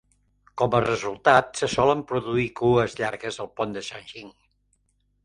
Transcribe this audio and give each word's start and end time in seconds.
Com 0.59 0.77
a 0.77 0.79
resultat, 0.85 1.51
se 1.61 1.69
solen 1.73 2.01
produir 2.11 2.45
cues 2.61 2.97
llargues 3.03 3.39
al 3.45 3.51
pont 3.61 3.77
de 3.77 3.85
Shangqing. 3.89 4.33